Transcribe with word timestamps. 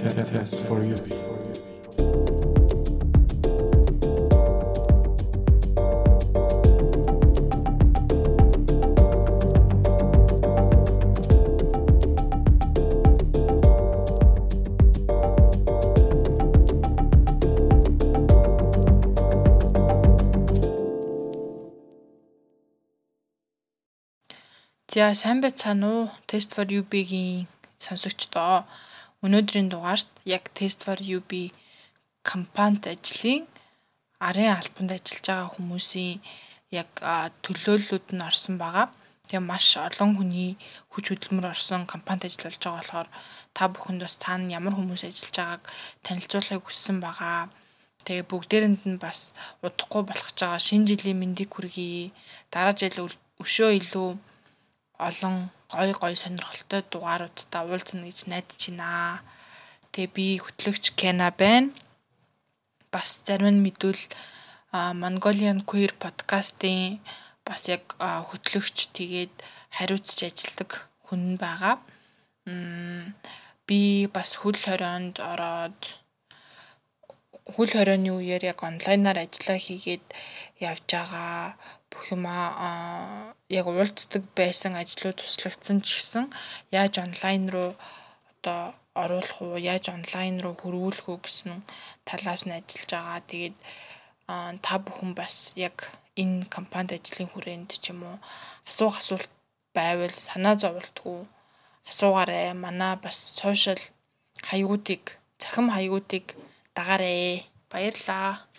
Test 0.00 0.64
for 0.64 0.82
you. 0.82 0.96
За 24.88 25.14
сайн 25.14 25.40
байцгаана 25.44 25.86
уу? 25.86 26.08
Test 26.26 26.50
for 26.56 26.64
UB-гийн 26.64 27.46
сонсогчдоо. 27.78 28.64
Өнөөдрийн 29.20 29.68
дугаарт 29.68 30.08
яг 30.24 30.44
Test 30.56 30.80
for 30.86 30.96
UB 31.16 31.52
компанид 32.30 32.84
ажлын 32.88 33.44
арын 34.28 34.56
албанд 34.56 34.90
ажиллаж 34.96 35.26
байгаа 35.28 35.52
хүмүүсийн 35.54 36.16
яг 36.80 36.90
төлөөллүүд 37.44 38.06
нь 38.16 38.26
орсон 38.28 38.56
байгаа. 38.62 38.86
Тэгээ 39.28 39.44
маш 39.50 39.66
олон 39.76 40.10
хүний 40.16 40.52
хүч 40.92 41.04
хөдөлмөр 41.08 41.52
орсон 41.52 41.82
компанид 41.92 42.24
ажиллаж 42.28 42.56
байгаа 42.64 42.80
болохоор 42.80 43.08
та 43.56 43.62
бүхэнд 43.72 44.00
бас 44.04 44.16
цаана 44.22 44.52
ямар 44.58 44.74
хүмүүс 44.76 45.02
ажиллаж 45.04 45.36
байгааг 45.36 45.62
танилцуулахыг 46.04 46.64
хүссэн 46.64 46.98
байгаа. 47.04 47.52
Тэгээ 48.04 48.24
бүгдээрэнд 48.30 48.82
нь 48.88 49.02
бас 49.04 49.36
удахгүй 49.66 50.02
болох 50.08 50.28
гэж 50.32 50.38
байгаа 50.40 50.66
шинэ 50.66 50.88
жилийн 50.88 51.20
мэндийг 51.20 51.50
хүргэе. 51.52 52.12
Дараа 52.52 52.74
жил 52.80 53.12
өшөө 53.42 53.70
илүү 53.80 54.08
олон 55.08 55.36
гой 55.70 55.92
гой 55.94 56.14
сонирхолтой 56.18 56.82
дугааруудтай 56.90 57.62
уулзна 57.62 58.04
гэж 58.10 58.26
найдаж 58.26 58.62
байна. 58.68 59.22
Тэгээ 59.92 60.14
би 60.16 60.26
хөтлөгч 60.42 60.84
Кена 60.98 61.30
байна. 61.30 61.70
Бас 62.90 63.22
зарим 63.26 63.54
нь 63.54 63.62
мэдвэл 63.62 64.02
Mongolian 65.02 65.62
Queer 65.68 65.94
подкастын 66.02 66.98
бас 67.46 67.66
яг 67.70 67.94
хөтлөгч 67.98 68.90
тэгээд 68.98 69.34
хариуцж 69.70 70.18
ажилладаг 70.26 70.90
хүн 71.06 71.38
байгаа. 71.42 71.78
Би 73.66 74.10
бас 74.14 74.30
хөл 74.42 74.58
хорионд 74.58 75.22
ороод 75.22 75.80
хөл 77.54 77.70
хорионы 77.70 78.10
үеэр 78.14 78.42
яг 78.52 78.62
онлайнаар 78.62 79.18
ажиллаа 79.22 79.58
хийгээд 79.58 80.06
явж 80.58 80.86
байгаа 80.86 81.54
бүх 81.90 82.14
юм 82.14 82.24
аа 82.26 83.34
яг 83.50 83.66
уулздаг 83.66 84.22
байсан 84.38 84.72
ажлууд 84.78 85.18
туслагдсан 85.20 85.78
ч 85.82 85.98
гэсэн 85.98 86.24
яаж 86.70 86.94
онлайн 87.06 87.50
руу 87.54 87.70
одоо 88.30 88.74
оруулах 88.94 89.38
уу, 89.42 89.56
яаж 89.58 89.84
онлайн 89.90 90.40
руу 90.40 90.54
хөрвүүлэх 90.58 91.06
үү 91.10 91.18
гэсэн 91.22 91.62
талаас 92.08 92.42
нь 92.46 92.56
ажиллаж 92.58 92.90
байгаа. 92.90 93.20
Тэгээд 93.30 93.56
та 94.64 94.74
бүхэн 94.84 95.12
бас 95.18 95.54
яг 95.58 95.76
энэ 96.18 96.46
компанид 96.54 96.98
ажлын 96.98 97.30
хүрээнд 97.30 97.70
ч 97.82 97.90
юм 97.92 98.00
уу 98.06 98.16
асуух 98.70 98.98
асуулт 98.98 99.30
байвал 99.74 100.14
санаа 100.14 100.54
зовлтгүй 100.62 101.20
асуугаарай. 101.90 102.54
Манай 102.54 102.94
бас 103.04 103.16
сошиал 103.38 103.82
хаягуудыг, 104.48 105.18
цахим 105.38 105.66
хаягуудыг 105.70 106.26
дагаарай. 106.74 107.46
Баярлаа. 107.70 108.49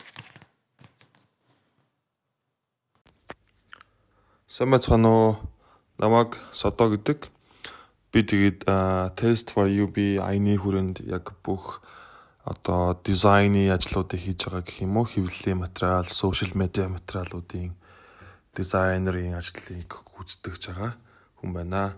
Сайн 4.52 4.68
байцгаана 4.68 5.08
уу? 5.08 5.36
Намайг 5.96 6.36
Содо 6.52 6.90
гэдэг. 6.92 7.32
Би 8.12 8.20
тэгээд 8.20 8.68
Test 9.16 9.56
for 9.56 9.64
UB 9.64 10.20
айны 10.20 10.60
хүрээнд 10.60 11.08
яг 11.08 11.32
бүх 11.40 11.80
одоо 12.44 13.00
дизайны 13.00 13.72
ажлуудыг 13.72 14.20
хийж 14.20 14.52
байгаа 14.52 14.68
гэх 14.68 14.84
юм 14.84 15.00
уу? 15.00 15.08
Хэвлэлийн 15.08 15.64
материал, 15.64 16.04
сошиал 16.04 16.52
медиа 16.60 16.92
материалуудын 16.92 17.72
дизайнерын 18.52 19.40
ажлыг 19.40 19.88
гүйцэтгэж 20.20 20.62
байгаа 20.68 21.00
хүн 21.40 21.52
байна. 21.56 21.96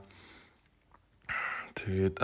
Тэгээд 1.73 2.21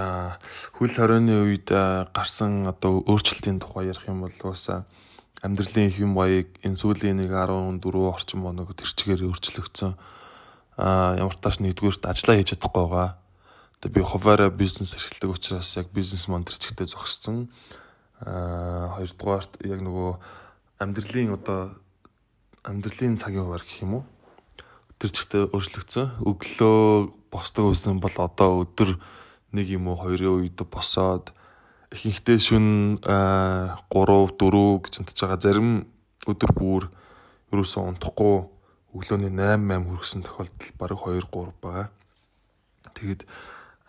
хөл 0.78 0.94
хорионы 0.94 1.42
үед 1.42 1.74
гарсан 2.14 2.70
одоо 2.70 3.02
өөрчлөлтийн 3.02 3.58
тухай 3.58 3.90
ярих 3.90 4.06
юм 4.06 4.30
бол 4.30 4.38
уусаа 4.46 4.86
амьдралын 5.44 5.92
хэм 5.92 6.12
маяг 6.12 6.48
энэ 6.66 6.76
сүүлийн 6.76 7.24
нэг 7.24 7.32
14 7.32 7.84
орчим 7.84 8.44
хоног 8.44 8.76
тэр 8.76 8.92
чигээр 8.92 9.28
өөрчлөгдсөн 9.30 9.94
а 10.80 11.16
ямар 11.20 11.36
тааш 11.36 11.60
нэгдүгüүрт 11.60 12.08
ажиллаа 12.08 12.40
хийж 12.40 12.56
чадахгүй 12.56 12.88
байгаа. 12.88 13.10
Тэгээ 13.84 13.96
би 14.00 14.02
хуваараа 14.04 14.52
бизнес 14.52 14.96
эрхэлдэг 14.96 15.36
учраас 15.36 15.76
яг 15.76 15.92
бизнес 15.92 16.28
монтерчтэй 16.32 16.88
зогссон. 16.88 17.52
а 18.20 18.96
хоёрдугаарт 18.96 19.64
яг 19.64 19.80
нөгөө 19.80 20.12
амьдралын 20.80 21.36
одоо 21.36 21.76
амьдралын 22.64 23.20
цагийн 23.20 23.48
хуваар 23.48 23.64
гэх 23.64 23.84
юм 23.84 24.04
уу? 24.04 24.04
Тэр 25.00 25.12
чигтээ 25.16 25.52
өөрчлөгдсөн. 25.56 26.20
Өглөө 26.28 27.12
босдог 27.32 27.72
байсан 27.72 28.04
бол 28.04 28.16
одоо 28.20 28.68
өдөр 28.68 29.00
нэг 29.56 29.68
юм 29.72 29.88
уу 29.88 30.00
хоёрын 30.00 30.44
үед 30.44 30.60
босоод 30.68 31.32
ихэнхдээ 31.90 32.38
шүн 32.38 32.68
3 33.02 33.82
4 33.90 34.86
гэж 34.86 34.94
унтж 35.02 35.18
байгаа 35.18 35.40
зарим 35.42 35.90
өдөр 36.30 36.52
бүр 36.54 36.84
ерөөсөө 37.50 37.84
унтахгүй 37.90 38.36
өглөөний 38.94 39.34
8 39.34 39.66
8 39.66 39.90
хүрсэн 39.90 40.22
тохиолдол 40.22 40.72
бараг 40.78 41.02
2 41.02 41.26
3 41.34 41.54
байгаа. 41.62 41.88
Тэгээд 42.94 43.22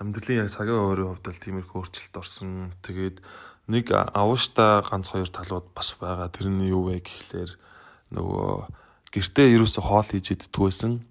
амьдралын 0.01 0.41
яг 0.41 0.49
цагийн 0.49 0.81
өөрийн 0.81 1.09
хувьд 1.13 1.29
л 1.29 1.45
тиймэрхүү 1.45 1.77
өөрчлөлт 1.77 2.17
орсон. 2.17 2.73
Тэгээд 2.81 3.21
нэг 3.69 3.93
авууштай 3.93 4.81
ганц 4.81 5.13
хоёр 5.13 5.29
талууд 5.29 5.69
бас 5.77 5.93
байгаа. 6.01 6.33
Тэр 6.33 6.49
нь 6.49 6.73
юу 6.73 6.89
вэ 6.89 7.05
гэхлээр 7.05 7.53
нөгөө 8.17 9.13
гэртээ 9.13 9.61
ерөөсө 9.61 9.81
хоол 9.85 10.09
хийж 10.09 10.33
иддэг 10.33 10.57
байсан. 10.57 11.05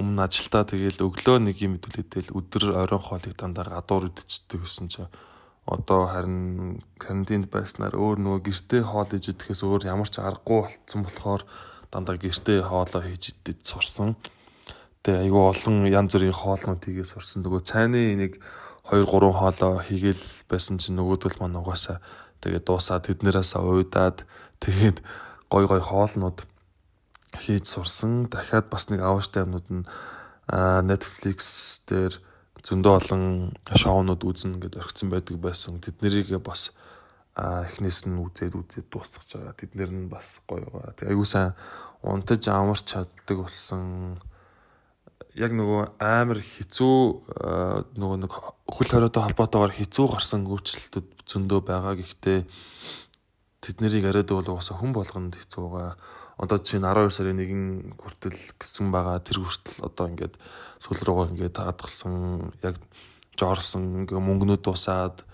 Өмнө 0.00 0.24
ажилдаа 0.24 0.64
тэгэл 0.64 1.04
өглөө 1.04 1.36
нэг 1.44 1.56
юм 1.60 1.76
мэдүүлээдэл 1.76 2.32
өдөр 2.32 2.64
оройн 2.80 3.02
хоолыг 3.02 3.34
дандаа 3.36 3.66
гадуур 3.76 4.08
идчихдэг 4.08 4.64
гэсэн 4.64 4.88
чинь 4.88 5.10
одоо 5.68 6.08
харин 6.08 6.80
карантинд 6.96 7.52
байснаар 7.52 7.92
өөр 7.92 8.16
нөгөө 8.24 8.40
гэртээ 8.48 8.82
хоол 8.88 9.08
хийж 9.12 9.36
идэхээс 9.36 9.62
өөр 9.68 9.84
ямар 9.84 10.08
ч 10.08 10.16
аргагүй 10.24 10.64
болцсон 10.64 11.00
болохоор 11.04 11.42
дандаа 11.92 12.16
гэртээ 12.16 12.64
хоолоо 12.64 13.02
хийж 13.04 13.36
идэж 13.36 13.58
сурсан. 13.68 14.16
Тэгээ 15.04 15.28
айгүй 15.28 15.44
олон 15.52 15.76
янз 15.92 16.16
бүрийн 16.16 16.32
хоолнууд 16.32 16.80
хийгээ 16.80 17.04
сурсан. 17.04 17.44
Нөгөө 17.44 17.60
цайны 17.68 18.16
нэг 18.16 18.40
2 18.88 19.04
3 19.04 19.28
хоолоо 19.36 19.84
хийгээл 19.84 20.24
байсан 20.48 20.80
чинь 20.80 20.96
нөгөөдөл 20.96 21.36
маань 21.36 21.60
угаасаа 21.60 22.00
тэгээ 22.40 22.64
дуусаад 22.64 23.04
тэднэрээс 23.04 23.60
уйдаад 23.60 24.24
тэгээд 24.64 25.04
гой 25.52 25.64
гой 25.68 25.80
хоолнууд 25.84 26.48
хийж 27.36 27.64
сурсан. 27.68 28.32
Дахиад 28.32 28.72
бас 28.72 28.88
нэг 28.88 29.04
авааштай 29.04 29.44
юмнууд 29.44 29.68
нь 29.68 29.84
Netflix 30.48 31.84
дээр 31.84 32.16
зөндөө 32.64 32.94
олон 32.98 33.24
шоунууд 33.70 34.22
үзнэ 34.24 34.58
гэдээ 34.58 34.82
орхисон 34.82 35.08
байдаг 35.12 35.36
байсан. 35.38 35.78
Тэднэрийг 35.78 36.34
бас 36.42 36.74
эхнээс 37.38 38.10
нь 38.10 38.18
үзээд 38.18 38.58
үзээд 38.58 38.86
дуусгаж 38.90 39.28
байгаа. 39.38 39.54
Тэднэр 39.54 39.90
нь 39.94 40.10
бас 40.10 40.42
гоё 40.48 40.66
байгаа. 40.66 40.96
Тэг 40.98 41.14
айгуу 41.14 41.28
сайн 41.28 41.54
унтаж 42.02 42.42
амарч 42.50 42.84
чаддаг 42.90 43.46
болсон. 43.46 44.18
Яг 45.38 45.54
нөгөө 45.54 46.02
амар 46.02 46.42
хэцүү 46.42 47.94
нөгөө 47.94 48.18
нэг 48.26 48.32
хөл 48.34 48.90
хориотой 48.90 49.22
холбоотойгоор 49.22 49.74
хэцүү 49.78 50.06
гарсан 50.10 50.42
өөрчлөлтүүд 50.50 51.08
зөндөө 51.30 51.60
байгаа. 51.62 51.94
Гэхдээ 51.94 52.38
тэднийг 53.60 54.04
яриад 54.04 54.30
бол 54.30 54.46
угаасаа 54.46 54.78
хүн 54.78 54.92
болгонд 54.94 55.34
хэцүү 55.38 55.62
байгаа. 55.66 55.94
Одоо 56.38 56.58
чинь 56.62 56.86
12 56.86 57.10
сарын 57.10 57.42
1 57.42 57.98
хүртэл 57.98 58.38
гисэн 58.58 58.94
байгаа. 58.94 59.18
Тэр 59.18 59.42
хүртэл 59.42 59.82
одоо 59.82 60.06
ингээд 60.06 60.34
сүүл 60.78 61.02
рүүгээ 61.02 61.30
ингээд 61.34 61.56
хадгалсан 61.58 62.14
яг 62.62 62.76
жорсон 63.34 64.06
ингээ 64.06 64.18
мөнгнүүд 64.22 64.62
дуусаад 64.62 65.26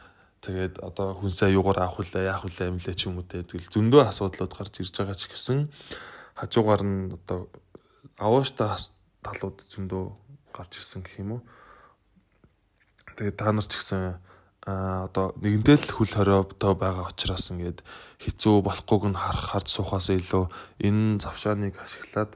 Тэгээд 0.44 0.84
одоо 0.84 1.16
хүнсээ 1.16 1.56
юугаар 1.56 1.88
авах 1.88 2.04
вүлээ, 2.04 2.28
яах 2.28 2.44
вүлээ 2.44 2.68
юм 2.68 2.76
лээ 2.76 2.92
ч 2.92 3.08
юм 3.08 3.16
уу. 3.16 3.24
Тэгэл 3.24 3.72
зөндөө 3.72 4.12
асуудлууд 4.12 4.52
гарч 4.52 4.84
ирж 4.84 4.92
байгаа 4.92 5.16
ч 5.16 5.32
гэсэн 5.32 5.72
хажуугаар 6.36 6.82
нь 6.84 7.16
одоо 7.16 7.48
авааштай 8.20 8.68
талууд 9.24 9.64
зөндөө 9.64 10.04
гарч 10.52 10.72
ирсэн 10.84 11.00
гэх 11.00 11.24
юм 11.24 11.40
уу. 11.40 11.42
Тэгээд 13.16 13.40
та 13.40 13.56
нар 13.56 13.64
ч 13.64 13.80
гэсэн 13.80 14.20
а 14.64 15.04
одоо 15.12 15.36
нэгэнтэй 15.44 15.76
л 15.76 15.92
хүл 15.92 16.08
хориотой 16.08 16.72
байгаа 16.72 17.12
учраас 17.12 17.52
ингээд 17.52 17.84
хэцүү 18.24 18.64
болохгүйг 18.64 19.12
нь 19.12 19.20
харах 19.20 19.46
харж 19.52 19.68
суухаас 19.68 20.08
илүү 20.08 20.48
энэ 20.80 21.20
завшааныг 21.20 21.76
ашиглаад 21.76 22.32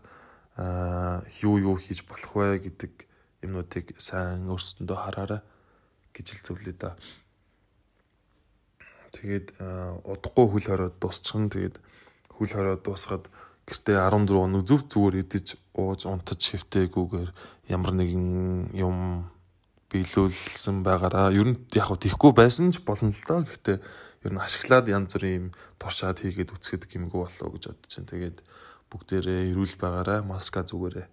а 0.60 1.24
юу 1.40 1.56
юу 1.56 1.76
хийж 1.80 2.04
болох 2.04 2.32
вэ 2.36 2.60
гэдэг 2.68 2.92
юмнуудыг 3.48 3.96
сайн 3.96 4.44
өөрсөндөө 4.44 4.98
хараарай 5.00 5.40
гэж 6.12 6.26
л 6.36 6.44
зөвлөе 6.44 6.74
да. 6.76 6.98
Тэгээд 9.14 9.56
удахгүй 10.04 10.46
хөл 10.52 10.66
хорой 10.68 10.90
дуусчихна. 11.00 11.48
Тэгээд 11.48 11.76
хөл 12.28 12.52
хорой 12.52 12.76
дуусгаад 12.76 13.24
гэртээ 13.64 13.96
14 14.04 14.36
хоног 14.36 14.62
зөв 14.68 14.84
зүгээр 14.90 15.16
идэж 15.22 15.46
ууж 15.78 16.00
унтаж 16.04 16.40
хэвтээгүүгээр 16.42 17.30
ямар 17.72 17.92
нэгэн 17.94 18.74
юм 18.74 19.30
биелүүлсэн 19.88 20.84
байгаараа 20.84 21.32
ер 21.32 21.48
нь 21.52 21.60
яг 21.72 21.88
хөө 21.88 22.04
тийхгүй 22.04 22.32
байсан 22.36 22.68
ч 22.72 22.84
болно 22.84 23.08
л 23.08 23.24
доо. 23.24 23.40
Гэхдээ 23.48 23.78
ер 24.24 24.32
нь 24.36 24.42
ашиглаад 24.42 24.86
янз 24.92 25.16
бүрийн 25.16 25.36
юм 25.38 25.46
туршаад 25.80 26.20
хийгээд 26.20 26.52
үцгэдэг 26.52 26.90
юмгүй 27.00 27.24
болов 27.24 27.48
гэж 27.56 27.64
бодож 27.72 27.88
чинь. 27.88 28.04
Тэгээд 28.04 28.38
бүгдээрээ 28.92 29.48
эрүүл 29.52 29.74
байгаараа 29.80 30.20
маска 30.20 30.60
зүгээрээ. 30.60 31.08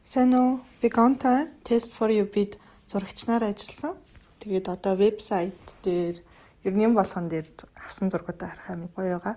Сайн 0.00 0.32
уу? 0.32 0.64
Би 0.80 0.88
Gonta 0.88 1.48
Test 1.64 1.92
for 1.92 2.08
You 2.08 2.24
бид 2.24 2.56
зурагчнаар 2.88 3.52
ажилласан. 3.52 3.98
Тэгээд 4.40 4.66
одоо 4.72 4.94
вебсайт 4.96 5.60
дээр 5.84 6.24
ер 6.64 6.72
нь 6.72 6.84
юм 6.86 6.94
болгон 6.94 7.28
дээр 7.28 7.50
авсан 7.76 8.08
зургуудаа 8.08 8.48
харах 8.48 8.70
юм 8.72 8.88
гоё 8.94 9.20
байгаа. 9.20 9.36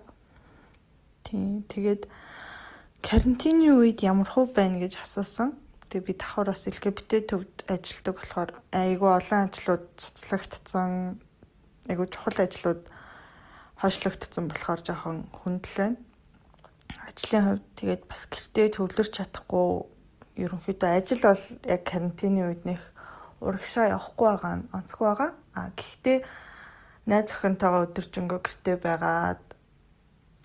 Тийм. 1.26 1.66
Тэгээд 1.68 2.08
карантины 3.02 3.74
үед 3.74 4.00
ямар 4.06 4.30
хөө 4.30 4.54
байна 4.54 4.80
гэж 4.86 5.02
асуусан. 5.02 5.58
Тэгээ 5.90 6.06
би 6.06 6.14
давхар 6.18 6.50
бас 6.50 6.66
LGBT 6.66 7.12
төвд 7.30 7.56
ажилладаг 7.70 8.16
болохоор 8.18 8.52
айгүй 8.74 9.12
олон 9.12 9.42
ажлууд 9.46 9.86
цуцлагдсан. 10.02 11.22
Айгүй 11.90 12.08
чухал 12.10 12.40
ажлууд 12.42 12.84
хойшлогдсон 13.80 14.46
болохоор 14.50 14.82
жоохон 14.82 15.18
хүндэл 15.30 15.78
байна. 15.78 16.00
Ажлын 17.06 17.46
хувьд 17.46 17.66
тэгээд 17.78 18.04
бас 18.10 18.22
гэртээ 18.32 18.68
төвлөрч 18.76 19.14
чадахгүй 19.14 19.68
ерөнхийдөө 20.42 20.90
ажил 21.00 21.22
бол 21.24 21.44
яг 21.64 21.82
карантины 21.88 22.42
үед 22.50 22.64
нэх 22.68 22.82
урагшаа 23.40 23.94
явахгүй 23.96 24.28
байгаа 24.28 24.54
нь 24.60 24.70
онцгүй 24.76 25.06
байгаа. 25.08 25.32
А 25.56 25.72
гэхдээ 25.76 26.18
найз 27.08 27.30
охинтойгоо 27.32 27.82
өдөржингөө 27.88 28.40
гэртээ 28.44 28.78
байгаад 28.84 29.44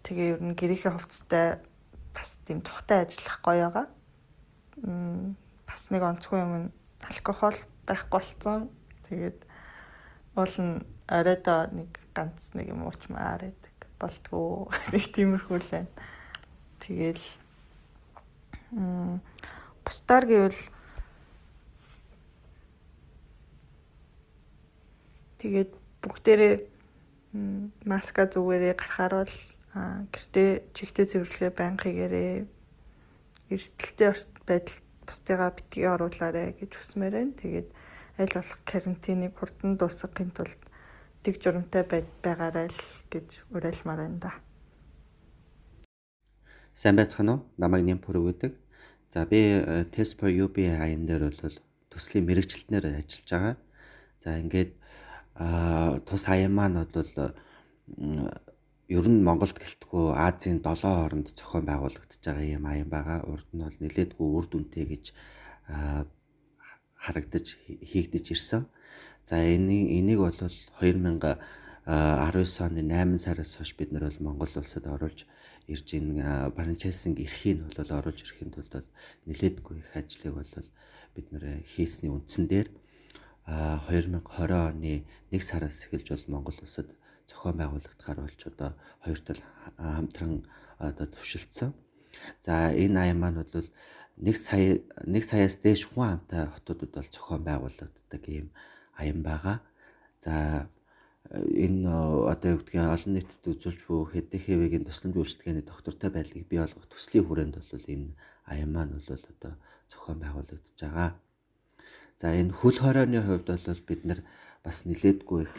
тэгээ 0.05 0.29
ер 0.37 0.43
нь 0.45 0.59
гэрийнхээ 0.59 0.93
хувцастай 0.95 1.47
бас 2.15 2.39
тийм 2.47 2.61
тухтай 2.63 3.07
ажиллах 3.07 3.39
гоё 3.43 3.67
байгаа. 3.71 3.87
Бас 4.78 5.90
нэг 5.90 6.02
онцгүй 6.02 6.38
юм 6.40 6.52
нь 6.56 6.69
алкогол 7.02 7.58
байхгүй 7.87 8.20
болсон. 8.20 8.70
Тэгээд 9.08 9.38
уул 10.37 10.56
нь 10.58 10.84
оройдоо 11.11 11.70
нэг 11.75 11.90
ганц 12.14 12.55
нэг 12.55 12.70
юм 12.70 12.87
уучмаар 12.87 13.50
байдаг. 13.50 13.76
Болтгоо 13.99 14.70
нэг 14.94 15.05
тиймэрхүү 15.14 15.58
л 15.58 15.70
байна. 15.70 15.90
Тэгэл 16.81 17.25
мм 18.72 19.19
бусдаар 19.84 20.25
гэвэл 20.31 20.61
тэгээд 25.43 25.70
бүгдээрээ 26.05 26.55
маска 27.87 28.26
зүгээрээ 28.31 28.75
гарахаар 28.78 29.14
бол 29.26 29.37
гэртээ 30.14 30.50
чигтээ 30.75 31.06
цэвэрлэгээ 31.11 31.52
байнга 31.55 31.84
хийгээрээ 31.87 32.46
эрсдэлтэй 33.50 34.08
байдал 34.50 34.79
бусдыгаа 35.06 35.50
битгий 35.55 35.87
оруулаарэ 35.87 36.58
гэж 36.58 36.70
хүсмээр 36.75 37.14
байна. 37.14 37.38
Тэгээд 37.38 37.69
аль 38.19 38.35
болох 38.35 38.58
карантиныг 38.67 39.32
хурдан 39.38 39.79
дуусгахын 39.79 40.31
тулд 40.35 40.61
тэг 41.23 41.38
журамтай 41.38 41.87
байгаарай 41.87 42.69
л 42.69 42.81
гэж 43.14 43.47
уриалмаар 43.55 44.00
байна 44.11 44.19
да. 44.19 44.32
Сайн 46.75 46.99
байцгаана 46.99 47.38
уу? 47.38 47.47
Намайг 47.56 47.87
Нямпур 47.87 48.19
өгдөг. 48.19 48.58
За 49.11 49.26
би 49.26 49.62
э, 49.62 49.85
Test 49.91 50.19
for 50.19 50.31
UB 50.31 50.58
аян 50.67 51.06
дээр 51.06 51.31
бол 51.31 51.56
төслийн 51.91 52.26
мэрэгчлэтнэр 52.26 52.85
ажиллаж 52.99 53.31
байгаа. 53.31 53.56
За 54.20 54.38
ингээд 54.38 54.73
тус 56.06 56.29
аян 56.29 56.53
маань 56.53 56.85
бол 56.85 57.32
ер 58.91 59.07
нь 59.07 59.23
Монголд 59.23 59.55
гэлтгүү 59.63 60.19
Азийн 60.19 60.59
7 60.67 60.83
хооронд 60.83 61.29
зохион 61.39 61.65
байгуулагдаж 61.71 62.19
байгаа 62.27 62.47
юм 62.59 62.65
аян 62.67 62.91
байгаа. 62.91 63.23
Урд 63.31 63.49
нь 63.55 63.63
бол 63.63 63.79
нэлээдгүй 63.79 64.29
үр 64.37 64.47
дүнтэй 64.51 64.85
гэж 64.91 65.05
харагдаж 66.99 67.47
хийгдэж 67.91 68.25
ирсэн. 68.35 68.67
За 69.25 69.39
энийг 69.39 69.87
энийг 69.95 70.19
бол 70.19 70.35
2019 70.35 71.39
оны 71.87 72.83
8 72.83 73.19
сараас 73.19 73.57
хойш 73.57 73.79
бид 73.79 73.95
нар 73.95 74.11
бол 74.11 74.19
Монгол 74.27 74.53
улсад 74.59 74.87
оруулж 74.91 75.23
ирж 75.71 75.89
ин 75.95 76.19
франчайзинг 76.57 77.23
эрхийг 77.23 77.63
нь 77.63 77.71
бол 77.71 77.91
оруулж 77.95 78.21
ирэхэд 78.27 78.59
бол 78.59 78.85
нэлээдгүй 79.27 79.77
их 79.79 79.91
ажлыг 79.95 80.35
бол 80.35 80.67
бид 81.15 81.27
нэр 81.31 81.63
хийсний 81.63 82.11
үндсэн 82.11 82.45
дээр 82.51 82.69
2020 83.47 84.51
оны 84.51 85.07
1 85.31 85.41
сараас 85.47 85.87
эхэлж 85.87 86.07
бол 86.11 86.27
Монгол 86.35 86.59
улсад 86.59 86.91
зохион 87.31 87.56
байгуулагдахаар 87.59 88.19
болж 88.21 88.41
одоо 88.50 88.71
хоёр 89.05 89.21
тал 89.23 89.41
хамтран 89.79 90.32
одоо 90.79 91.06
төвшөлдсөн. 91.06 91.71
За 92.43 92.75
энэ 92.75 92.99
аян 93.00 93.19
маань 93.21 93.41
бол 93.41 93.69
нэг 94.19 94.37
сая 94.37 94.82
нэг 95.06 95.25
саяас 95.25 95.56
дээш 95.62 95.88
хүн 95.88 96.21
амтай 96.21 96.50
хотуудад 96.50 96.91
бол 96.93 97.09
зохион 97.15 97.43
байгуулагддаг 97.47 98.23
ийм 98.29 98.49
аян 99.00 99.23
байгаа. 99.23 99.56
За 100.21 100.69
энэ 101.31 101.87
одоо 102.32 102.49
юу 102.53 102.61
гэдгийг 102.61 102.91
олон 102.97 103.12
нийтэд 103.15 103.44
үзүүлж 103.47 103.81
буй 103.87 104.03
хэдийхэвэгийн 104.12 104.85
тусламж 104.85 105.17
үйлчилгээний 105.17 105.65
доктортой 105.65 106.11
байдлыг 106.11 106.44
бий 106.50 106.59
болгох 106.61 106.87
төслийн 106.91 107.27
хүрээнд 107.27 107.55
бол 107.56 107.87
энэ 107.94 108.09
аян 108.50 108.71
маань 108.75 108.93
бол 108.97 109.09
одоо 109.15 109.55
зохион 109.88 110.19
байгуулагдаж 110.21 110.77
байгаа. 110.81 111.11
За 112.21 112.35
энэ 112.35 112.53
хөл 112.53 112.79
хорооны 112.82 113.21
хувьд 113.23 113.47
бол 113.47 113.82
бид 113.88 114.03
нар 114.05 114.21
бас 114.65 114.85
нилээдгүй 114.85 115.41
их 115.47 115.55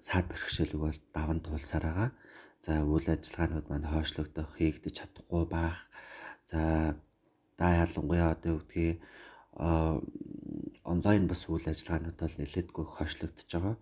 саад 0.00 0.26
бэрхшээлэг 0.28 0.80
бол 0.80 0.98
даван 1.12 1.40
туулсаар 1.40 1.84
байгаа. 1.86 2.10
За 2.60 2.82
үйл 2.82 3.06
ажиллагаанууд 3.06 3.66
маань 3.68 3.90
хойшлогдох, 3.90 4.50
хийгдэж 4.58 4.94
чадахгүй 4.98 5.44
байх. 5.46 5.78
За 6.50 6.96
да 7.58 7.66
ялангуяа 7.84 8.34
одоо 8.34 8.56
юу 8.56 8.60
гэдгийг 8.60 9.00
онлайн 10.92 11.24
бас 11.26 11.48
үйл 11.48 11.66
ажиллагаанууд 11.72 12.18
бол 12.20 12.36
нэлээдгүй 12.40 12.84
хойшлогдож 12.84 13.48
байгаа. 13.52 13.76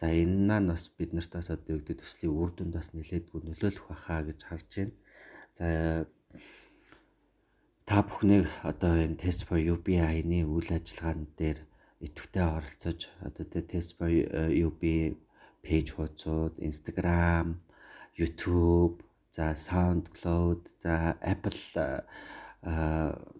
За 0.00 0.06
энэ 0.10 0.46
маань 0.48 0.70
бас 0.72 0.88
бид 0.98 1.12
нарт 1.12 1.32
бас 1.36 1.50
одоо 1.50 1.76
гэдэг 1.78 2.00
төслийн 2.00 2.34
үр 2.34 2.50
дүнд 2.54 2.74
бас 2.74 2.88
нэлээдгүй 2.96 3.40
нөлөөлөх 3.44 3.86
байхаа 3.88 4.20
гэж 4.26 4.38
харж 4.48 4.68
байна. 4.76 4.94
За 5.58 5.66
та 7.86 8.02
бүхнийг 8.06 8.46
одоо 8.62 8.94
энэ 9.04 9.20
тест 9.22 9.46
for 9.46 9.58
UBI-ны 9.58 10.46
үйл 10.46 10.70
ажиллагаан 10.74 11.26
дээр 11.38 11.58
идэвхтэй 12.06 12.44
оролцож 12.46 13.00
одоо 13.20 13.44
тест 13.44 13.98
for 13.98 14.08
UB 14.08 14.82
пэйж 15.64 15.86
хуудсууд, 15.94 16.54
Instagram, 16.58 17.60
YouTube, 18.18 19.04
за 19.30 19.54
SoundCloud, 19.54 20.60
за 20.82 21.16
Apple 21.22 21.60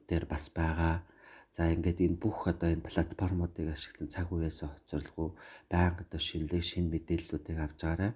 дээр 0.08 0.24
бас 0.26 0.48
байгаа. 0.54 1.02
За 1.50 1.66
ингээд 1.66 1.98
энэ 2.06 2.22
бүх 2.22 2.46
одоо 2.46 2.70
энэ 2.70 2.86
платформуудыг 2.86 3.74
ашиглан 3.74 4.06
цаг 4.06 4.30
үеэс 4.30 4.62
хоцорлгүй 4.62 5.34
байнга 5.66 6.06
одоо 6.06 6.20
шинэлэг 6.22 6.62
шин 6.62 6.86
мэдээллүүдийг 6.94 7.58
авч 7.58 7.80
байгаарай. 7.82 8.12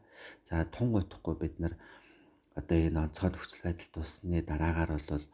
За 0.46 0.62
тун 0.70 0.94
утахгүй 0.94 1.34
бид 1.42 1.58
нар 1.58 1.74
одоо 2.54 2.78
энэ 2.78 3.02
онцгой 3.10 3.34
нөхцөл 3.34 3.66
байдал 3.66 3.90
туссны 3.90 4.38
дараагаар 4.38 4.90
бол 4.94 5.26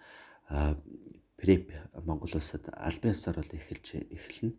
преп 1.37 1.65
Монгол 2.09 2.33
улсад 2.41 2.73
албан 2.73 3.13
ёсоор 3.13 3.37
бол 3.37 3.53
эхэлж 3.53 3.87
эхэлнэ. 4.17 4.57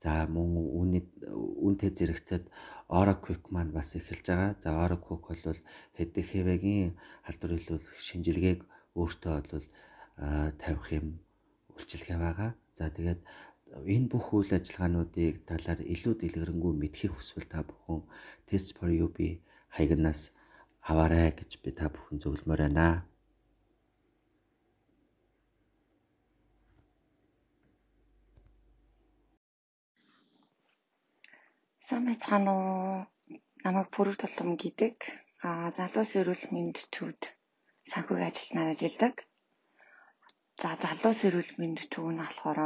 За 0.00 0.24
мөн 0.24 0.50
үүний 0.80 1.04
үүнтэй 1.64 1.90
зэрэгцээд 1.92 2.44
Oraquick 2.88 3.52
маань 3.54 3.72
бас 3.76 3.92
эхэлж 3.98 4.26
байгаа. 4.26 4.50
За 4.64 4.70
Oraquick 4.84 5.22
бол 5.28 5.60
хэдий 5.96 6.24
хэвэгийн 6.24 6.90
халдвар 7.26 7.52
илүүлэх 7.58 7.96
шинжилгээг 8.00 8.60
өөртөө 8.96 9.36
бол 9.52 9.66
тавих 10.62 10.86
юм 10.98 11.06
үйлчилгээ 11.76 12.18
байгаа. 12.18 12.50
За 12.78 12.88
тэгээд 12.88 13.20
энэ 13.94 14.10
бүх 14.10 14.26
үйл 14.34 14.50
ажиллагаануудыг 14.56 15.34
талаар 15.46 15.80
илүү 15.84 16.14
дэлгэрэнгүй 16.18 16.72
мэдхийг 16.80 17.12
хүсвэл 17.14 17.46
та 17.52 17.60
бүхэн 17.68 18.00
Test 18.48 18.74
for 18.76 18.90
UB 18.90 19.18
хаягнаас 19.76 20.32
аваарай 20.90 21.30
гэж 21.38 21.50
би 21.62 21.70
та 21.76 21.86
бүхэн 21.92 22.18
зөвлөмөр 22.22 22.60
байна. 22.66 23.09
Сайн 31.90 32.06
байцгаана 32.06 32.52
уу? 32.54 32.98
Намайг 33.64 33.88
Пүрэг 33.94 34.16
Тулам 34.22 34.50
гэдэг. 34.62 34.94
Аа 35.42 35.74
залуус 35.78 36.10
эрүүл 36.20 36.44
мэнд 36.54 36.76
төвд 36.94 37.22
санхүүгийн 37.90 38.30
ажилтнаар 38.30 38.70
ажилладаг. 38.72 39.14
За 40.60 40.68
залуус 40.84 41.20
эрүүл 41.26 41.52
мэнд 41.58 41.78
төв 41.92 42.06
нь 42.14 42.22
болохоор 42.22 42.60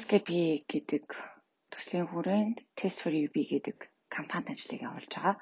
SKP 0.00 0.28
гэдэг 0.72 1.04
төслийн 1.72 2.08
хүрээнд 2.12 2.56
Test 2.76 3.00
for 3.00 3.14
UB 3.24 3.36
гэдэг 3.52 3.78
компанид 4.16 4.52
ажлыг 4.52 4.80
явуулж 4.88 5.12
байгаа. 5.16 5.36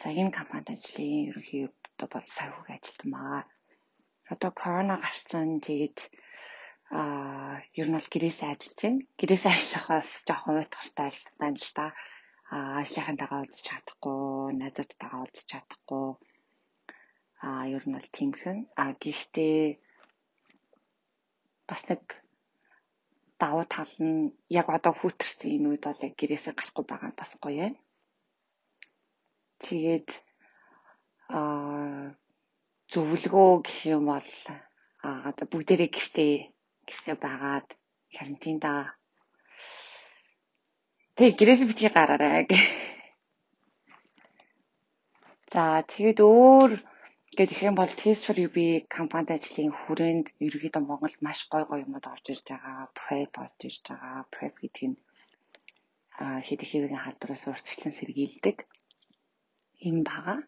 За 0.00 0.06
энэ 0.20 0.36
компанид 0.38 0.68
ажлын 0.76 1.32
ерөнхийдөө 1.32 2.08
бол 2.12 2.26
санхүүгийн 2.36 2.78
ажилтан 2.78 3.10
байгаа. 3.16 3.42
Одоо 4.32 4.50
корона 4.60 4.96
гарсан 5.00 5.48
тэгээд 5.64 5.98
аа 6.92 7.64
ер 7.80 7.88
нь 7.88 7.96
бол 7.96 8.12
гэрээсээ 8.12 8.48
ажиллаж 8.52 8.80
байна. 8.84 9.00
Гэрээсээ 9.18 9.52
ажиллах 9.56 9.86
бас 9.92 10.08
жоохон 10.28 10.58
уйтгартай 10.60 11.08
байна 11.40 11.58
л 11.64 11.72
да. 11.78 11.86
Аа 12.52 12.84
ажлынхантайгаа 12.84 13.40
уулзах 13.40 13.64
чадахгүй, 13.68 14.52
найзуудтайгаа 14.60 15.20
уулзах 15.24 15.46
чадахгүй. 15.50 16.08
Аа 17.48 17.64
ер 17.76 17.84
нь 17.88 17.96
бол 17.96 18.08
тиймхэн. 18.16 18.58
Аа 18.82 18.92
гэхдээ 19.02 19.80
бас 21.68 21.82
нэг 21.88 22.02
давуу 23.40 23.64
тал 23.74 23.94
нь 24.04 24.36
яг 24.60 24.66
одоо 24.76 24.92
хүүтэрсэн 24.92 25.50
энэ 25.56 25.68
үед 25.72 25.82
бол 25.88 26.04
яг 26.06 26.14
гэрээсээ 26.20 26.52
гарахгүй 26.56 26.84
байгаа 26.88 27.10
нь 27.10 27.20
бас 27.20 27.32
гоё 27.40 27.56
байна. 27.64 27.78
Тэгээд 29.64 30.08
аа 31.32 32.12
зөвлөгөө 32.92 33.50
гэх 33.64 33.78
юм 33.96 34.04
бол 34.12 34.30
аа 35.08 35.32
бүгдээрээ 35.52 35.90
гэртээ 35.96 36.51
гэртээ 36.88 37.16
байгаад 37.24 37.68
карантинда 38.16 38.72
Тэг 41.16 41.36
гэрээс 41.38 41.60
битгий 41.68 41.92
гараарай 41.92 42.44
гэ. 42.48 42.58
За 45.52 45.84
тэгээд 45.92 46.18
өөр 46.24 46.72
Гэт 47.36 47.52
их 47.52 47.62
юм 47.64 47.76
бол 47.80 47.88
for 47.88 48.36
UB 48.46 48.56
компанид 48.96 49.30
ажлын 49.32 49.72
хүрээнд 49.80 50.26
ерөөдөө 50.46 50.82
Монголд 50.84 51.16
маш 51.24 51.38
гой 51.52 51.64
гой 51.64 51.80
юмуд 51.84 52.04
орж 52.12 52.24
ирж 52.32 52.44
байгаа. 52.44 52.92
Prep 52.98 53.32
орж 53.44 53.58
ирж 53.68 53.80
байгаа. 53.88 54.28
Prep 54.34 54.54
гэдэг 54.60 54.84
нь 54.90 54.96
хэд 56.46 56.60
их 56.64 56.70
хэвийн 56.72 57.00
халдвараас 57.04 57.48
урьдчилан 57.48 57.92
сэргийлдэг 57.96 58.56
юм 59.88 59.98
байгаа. 60.08 60.38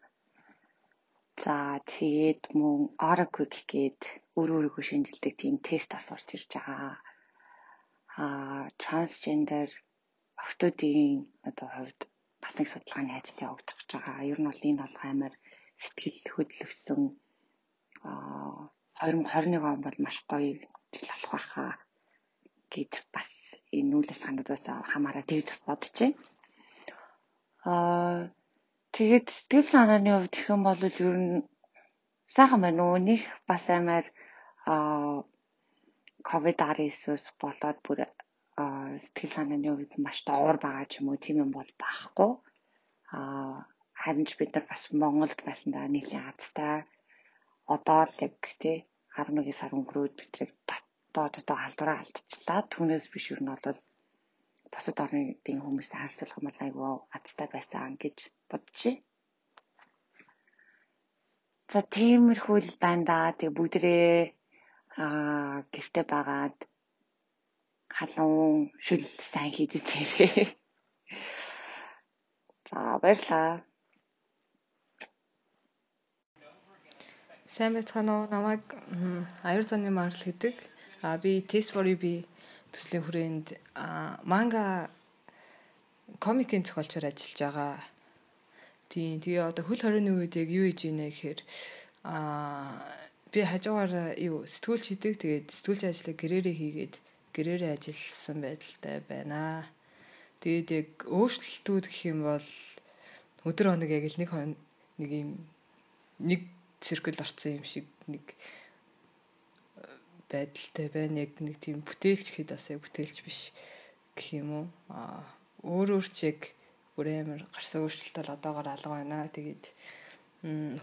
За 1.42 1.56
тэгээд 1.92 2.42
мөн 2.58 2.80
Oracle 3.10 3.48
гээд 3.72 4.00
өөр 4.38 4.50
өөргөө 4.56 4.84
шинжилдэг 4.88 5.34
тийм 5.38 5.56
тест 5.68 5.90
бас 5.94 6.06
орж 6.14 6.28
ирж 6.36 6.50
байгаа. 6.54 6.94
А 8.22 8.24
трансгендер 8.82 9.70
охтуудын 10.42 11.26
одоо 11.48 11.68
хувьд 11.74 12.00
бас 12.42 12.52
нэг 12.58 12.68
судалгааны 12.70 13.12
ажил 13.14 13.44
явагдаж 13.46 13.78
байгаа. 13.92 14.28
Ер 14.32 14.38
нь 14.40 14.48
бол 14.48 14.66
энэ 14.68 14.82
бол 14.82 14.96
амар 15.10 15.34
сэтгэл 15.82 16.18
хөдлөвсөн 16.34 17.02
аа 18.08 18.70
2021 19.00 19.58
он 19.72 19.80
бол 19.86 19.98
маш 20.04 20.16
гоё 20.30 20.52
жил 20.92 21.08
болох 21.10 21.30
байхаа 21.34 21.72
гэж 22.74 22.92
бас 23.14 23.30
энэ 23.78 23.94
үйл 23.96 24.10
ажиллагаануудаас 24.12 24.64
хамаараа 24.92 25.24
тэгж 25.30 25.48
бодож 25.66 25.94
байна. 25.98 26.18
Аа 27.70 28.18
тэгээд 28.94 29.26
сэтгэл 29.36 29.70
санааны 29.72 30.10
хувьд 30.12 30.34
гэх 30.34 30.52
юм 30.54 30.62
бол 30.66 30.80
ер 30.84 31.16
нь 31.24 31.46
сайхан 32.34 32.60
байна 32.62 32.82
уу? 32.84 32.98
Них 33.08 33.22
бас 33.48 33.64
амар 33.78 34.04
аа 34.72 35.24
ковид 36.28 36.58
19-с 36.60 37.24
болоод 37.42 37.78
бүр 37.86 38.00
сэтгэл 39.04 39.34
санааны 39.36 39.68
хувьд 39.70 39.94
маш 40.04 40.18
доор 40.28 40.56
байгаа 40.64 40.86
ч 40.90 40.92
юм 41.00 41.06
уу 41.08 41.18
тийм 41.24 41.36
юм 41.44 41.50
бол 41.54 41.70
байхгүй. 41.82 42.32
Аа 43.16 43.56
харин 44.02 44.26
ч 44.28 44.32
бид 44.38 44.50
нар 44.52 44.66
бас 44.70 44.82
Монголд 45.02 45.38
байсандаа 45.46 45.86
нэлийн 45.90 46.24
азтай 46.30 46.76
одоо 47.74 48.00
л 48.08 48.16
яг 48.26 48.36
тий 48.62 48.78
11 49.16 49.58
сар 49.58 49.72
өнгөрөөд 49.78 50.14
бидрэг 50.20 50.50
дотоодоо 51.14 51.56
халдвараа 51.60 51.98
алдчихлаа. 52.00 52.60
Түүнээс 52.72 53.06
биш 53.12 53.24
юу 53.32 53.40
нь 53.40 53.50
бол 53.50 53.78
бусад 54.72 54.98
орнуудын 55.04 55.58
хүмүүстэй 55.62 55.98
харьцуулах 56.00 56.38
юм 56.38 56.46
бол 56.48 56.64
айгүй 56.64 56.92
азтай 57.16 57.48
байсан 57.54 57.92
гэж 58.02 58.16
бодчих. 58.50 58.96
За 61.72 61.80
тиймэрхүү 61.94 62.58
л 62.66 62.72
байна 62.84 63.04
да. 63.10 63.18
Тэг 63.38 63.50
бүгдрээ 63.56 64.34
аа 64.96 65.66
гэрте 65.72 66.02
байгаад 66.06 66.56
халуун 67.96 68.70
шүл 68.84 69.02
сайн 69.02 69.50
хийж 69.54 69.72
үзээрэй. 69.78 70.54
За 72.68 72.98
баярлалаа. 73.02 73.62
Сайн 77.54 77.74
байцгаана 77.74 78.12
уу? 78.14 78.30
Намайг 78.30 78.62
Аюур 79.46 79.66
заны 79.66 79.90
марл 79.90 80.14
гэдэг. 80.14 80.54
А 81.02 81.18
би 81.18 81.42
Test 81.42 81.70
for 81.74 81.86
You 81.86 81.98
би 81.98 82.26
төслийн 82.72 83.04
хүрээнд 83.06 83.46
манга 84.26 84.90
комикийн 86.18 86.66
зохиолчор 86.66 87.06
ажиллаж 87.06 87.38
байгаа. 87.38 87.78
Тийм. 88.90 89.20
Тэгээ 89.22 89.46
одоо 89.54 89.64
хөл 89.66 89.82
хорионы 89.82 90.10
үед 90.18 90.34
яг 90.34 90.48
юу 90.50 90.66
хийжийнэ 90.66 91.10
гэхээр 91.10 91.40
аа 92.10 92.82
би 93.34 93.42
хажуугаар 93.42 94.14
юу 94.14 94.46
сэтгүүлч 94.46 94.84
хийдэг. 94.94 95.14
Тэгээд 95.18 95.46
сэтгүүлч 95.50 95.82
ажлыг 95.90 96.14
гэрээрээ 96.14 96.54
хийгээд 96.54 96.94
гэрээрээ 97.34 97.74
ажилласан 97.74 98.38
байдалтай 98.38 98.96
байна. 99.10 99.66
Тэгээд 100.38 100.68
яг 100.70 100.90
өөрчлөлтүүд 101.10 101.84
гэх 101.90 102.02
юм 102.14 102.22
бол 102.22 102.50
өдөр 103.42 103.66
хоног 103.74 103.90
яг 103.90 104.06
л 104.06 104.20
нэг 104.22 104.30
нэг 105.02 105.10
юм 105.10 105.30
нэг 106.22 106.46
циркл 106.78 107.18
орсон 107.18 107.58
юм 107.58 107.66
шиг 107.66 107.90
нэг 108.06 108.22
э, 109.82 109.90
байдалтай 110.30 110.86
байна. 110.94 111.26
Яг 111.26 111.34
нэг 111.42 111.58
тийм 111.58 111.82
бүтээлч 111.82 112.38
хэд 112.38 112.54
бас 112.54 112.70
яг 112.70 112.86
бүтээлч 112.86 113.18
биш 113.26 113.50
гэх 114.14 114.38
юм 114.38 114.48
уу. 114.54 114.66
Аа 114.94 115.26
өөр 115.66 115.98
өөр 115.98 116.06
чиг 116.06 116.54
бүр 116.94 117.10
амар 117.10 117.42
гарсан 117.50 117.82
өөрчлөлтөд 117.82 118.30
одоогоор 118.30 118.68
алга 118.70 118.94
байна. 118.94 119.26
Тэгээд 119.26 119.64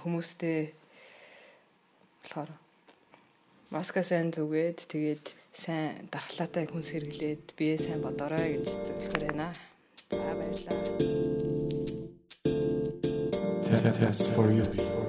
хүмүүстэй 0.04 0.81
болохоор 2.22 2.52
маска 3.72 4.04
сайн 4.04 4.32
зүгээд 4.32 4.80
тэгээд 4.88 5.26
сайн 5.54 6.08
дархлаатай 6.14 6.66
хүн 6.70 6.84
сэргэлээд 6.86 7.58
бие 7.58 7.76
сайн 7.78 8.02
бодорой 8.02 8.62
гэж 8.62 8.70
зөвлөхөр 8.70 9.24
байна. 9.28 9.50
За 10.12 10.32
баярлалаа. 10.38 11.22
Test 13.72 14.28
for 14.36 14.52
you. 14.52 15.01